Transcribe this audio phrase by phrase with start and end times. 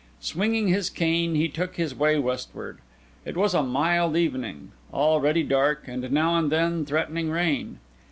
[0.19, 2.79] Swinging his cane, he took his way westward.
[3.23, 7.77] It was a mild evening, already dark, and now and then threatening rain.